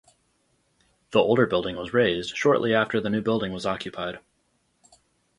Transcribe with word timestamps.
The 1.11 1.19
older 1.19 1.45
building 1.45 1.75
was 1.75 1.93
razed 1.93 2.35
shortly 2.35 2.73
after 2.73 2.99
the 2.99 3.11
new 3.11 3.21
building 3.21 3.53
was 3.53 3.67
occupied. 3.67 4.17